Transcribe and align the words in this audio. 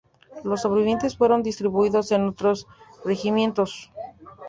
Los 0.43 0.61
sobrevivientes 0.63 1.15
fueron 1.15 1.43
distribuidos 1.43 2.11
en 2.11 2.25
otros 2.29 2.65
regimientos. 3.05 3.91